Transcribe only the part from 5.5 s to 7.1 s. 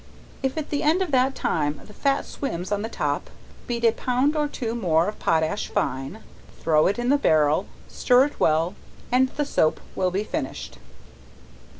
fine, throw it in